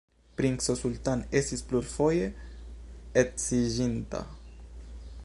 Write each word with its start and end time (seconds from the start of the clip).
Princo 0.39 0.73
Sultan 0.79 1.21
estis 1.41 1.61
plurfoje 1.73 2.31
edziĝinta. 3.25 4.23